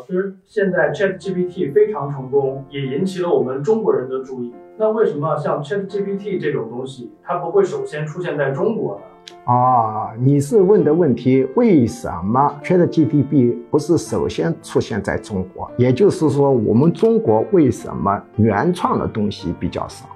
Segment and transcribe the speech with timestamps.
[0.00, 4.50] 老师，现在 ChatGPT 非常成功，也引起了我们中国人的注意。
[4.78, 9.02] 那为什么像 ChatGPT 这种东西，它不会首先出现在中国呢？
[9.44, 15.70] 啊，你是问的问题，为什么 ChatGPT 不是首先出现在中国？
[15.76, 20.06] 也就是说，我们中国为什么原创的东西比较少？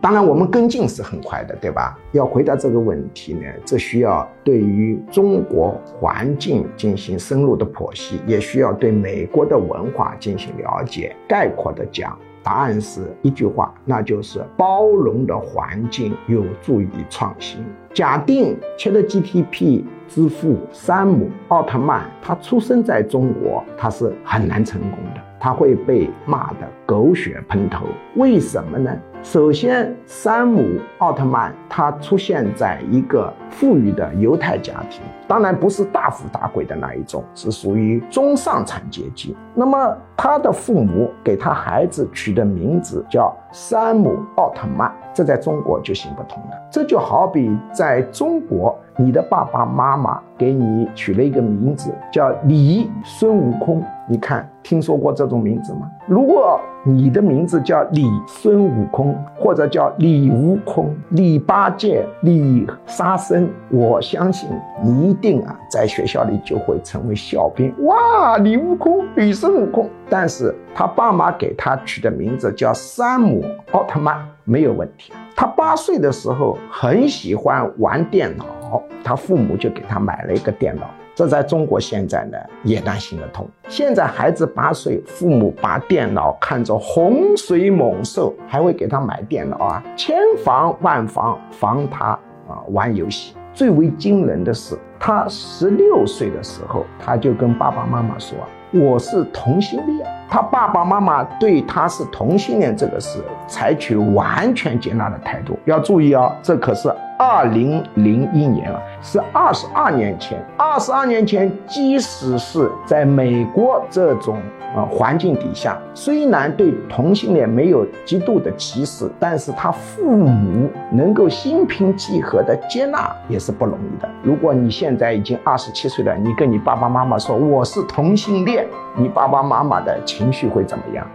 [0.00, 1.98] 当然，我们跟进是很快的，对吧？
[2.12, 11.14] 要回答这个问题呢，这需要对于中国环境进行深入的剖析，也需要对美国的文化进行了解。
[11.28, 17.64] 概括的讲，答案是一句话，那就是包容的环境有助于创新。
[17.94, 27.86] 假定 ChatGPT 之父山姆奥特曼他出生在中国，他是很难成功的，他会被骂得狗血喷头。
[28.16, 28.90] 为什么呢？
[29.22, 39.34] 首先，山姆奥特曼他出现在一个富裕的犹太家庭，当然不是大富大贵的那一种，是属于中上产阶级。
[39.54, 46.50] 那么他的父母给他孩子取的名字叫山姆奥特曼，这在中国就行不通了。
[46.70, 55.88] 这就好比在中国，你的爸爸妈妈给你取了一个名字叫李孙悟空，你看听说过这种名字吗？
[56.06, 64.50] 如果你的名字叫李孙悟空，或者叫李悟空、李八戒、李沙僧，我相信
[64.82, 67.72] 你一定啊，在学校里就会成为笑柄。
[67.84, 75.12] 哇，李悟空、李孙悟空，但是他爸妈给他取的名字叫山姆奥特曼，没有问题。
[75.34, 80.90] 他八岁的时候很喜欢玩电脑，他父母就给他买了一个电脑。
[81.14, 83.46] 这在中国现在呢也难行得通。
[83.68, 93.34] 现在孩子八岁，父母把电脑看作洪水猛兽，还会给他买电脑啊，千防万防防他啊玩游戏。
[93.52, 98.38] 最为惊人的是，他十六岁的时候，他就跟爸爸妈妈说
[98.72, 105.58] ：“我是同性恋。”他爸爸妈妈对他是同性恋这个事采取完全接纳的态度。
[105.66, 106.90] 要注意哦，这可是。
[107.22, 110.44] 二零零一年了，是二十二年前。
[110.56, 114.38] 二十二年前，即使是在美国这种
[114.74, 124.08] 呃环境底下，虽然对同性恋没有极度的歧视，但是他父母能够心平气和的接纳也是不容易的。
[124.24, 128.66] 如果你现在已经二十七岁了，你跟你爸爸妈妈说我是同性恋，
[128.96, 131.06] 你爸爸妈妈的情绪会怎么样？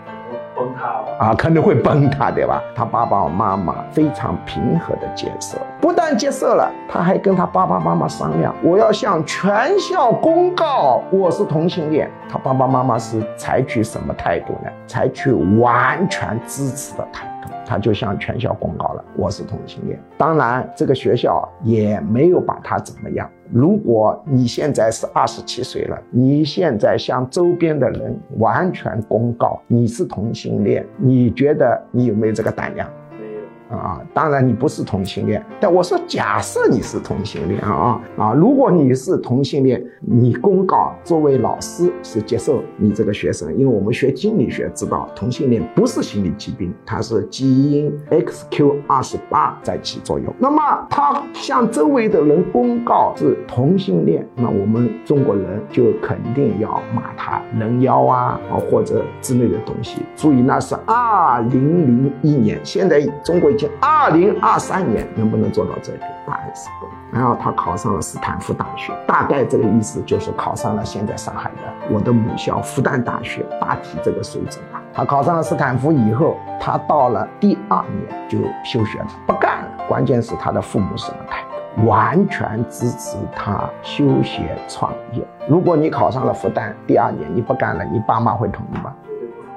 [0.57, 2.61] 崩塌了啊，可能会崩塌，对吧？
[2.75, 12.09] 他爸爸妈妈非常平和的接受，不但接受了，他还跟他爸爸妈妈商量，我要向全校公告我是同性恋。
[12.29, 14.71] 他爸爸妈妈是采取什么态度呢？
[14.87, 19.99] 采取完全支持的态度，他就向全校公告了我是同性恋。
[20.17, 23.29] 当然，这个学校也没有把他怎么样。
[23.51, 32.89] 如果你现在是二十七岁了，你现在向周边的人完全公告你是同性恋，你觉得你有没有这个胆量？
[33.69, 50.33] 啊，当然你不是同性恋，但我说假设你是同性恋啊啊，如果你是同性恋，你公告作为老师是接受你这个学生，因为我们学心理学知道同性恋不是心理疾病，它是基因 XQ 二十八在起作用。
[50.39, 59.97] 那么他向周围的人公告是同性恋，那我们中国人就肯定要骂他人妖啊啊或者之类的东西。
[60.15, 63.51] 注意那是二零零一年，现在中国。
[63.81, 66.11] 二零二三年能不能做到这一点？
[66.27, 66.87] 答案是不。
[67.17, 74.81] 然后他考上了斯坦福大学，大概这个意思就是考上了现在上海的我的母校复旦大学，大体这个水准吧。
[74.93, 79.67] 他考上了斯坦福以后，他到了第二年就休学了，不干了。
[79.87, 81.87] 关键是他的父母什么态度？
[81.87, 85.23] 完全支持他休学创业。
[85.47, 88.93] 如果你考上了复旦，第二年你不干了，你爸妈会同意吗？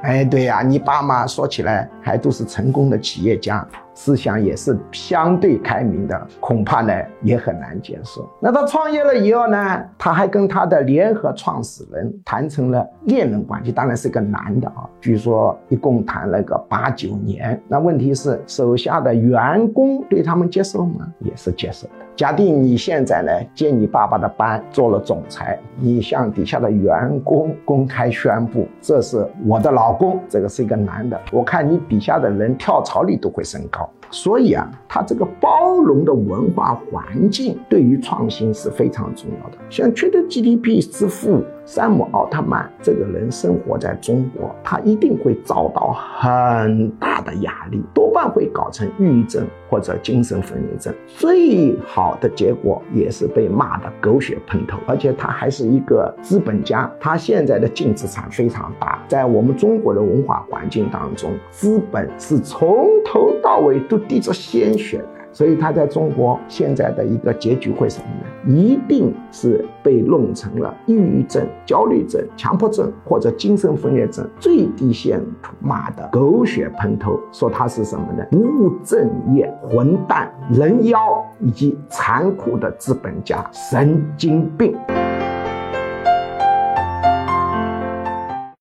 [0.03, 3.67] 哎，对呀，你爸妈说起来还都是成功的企业家。
[3.95, 6.93] 思想也是相对开明的，恐怕呢
[7.23, 8.29] 也很难接受。
[8.41, 14.89] 那他创业了以后呢，他还跟他的联合创始人谈成了恋人关系，当然是个男的啊。
[15.01, 17.61] 据说一共谈了个八九年。
[17.69, 21.07] 那问题是手下的员工对他们接受吗？
[21.21, 21.93] 也是接受的。
[22.17, 33.80] 假定你现在呢接你爸爸的班做了总裁，你向底下的员工公开宣布这是我的老公，这个是一个男的，我看你底下的人跳槽率都会升高。
[34.11, 39.59] 所以啊，它这个包容的文化环境对于创新是非常重要的。
[39.69, 50.93] 像 ChatGPT 之父山姆奥特曼这个人生活在中国，他一定会遭到很大的压力，多半会搞成抑郁症或者精神分裂症。
[51.07, 59.01] 最好的结果也是被骂得狗血喷头，而且他还是一个资本家，他现在的净资产非常大。
[59.07, 65.07] 在我们中国的文化环境当中，资本是从头到尾都滴着鲜血的。
[65.33, 68.53] 所以他在中国现在的一个结局会什么呢？
[68.57, 78.25] 一定是被弄成了抑郁症、焦虑症、强迫症或者精神分裂症，最低限度骂的狗血喷头，说他是什么呢？
[78.31, 84.77] 不务正业、混蛋、人妖以及残酷的资本家、神经病。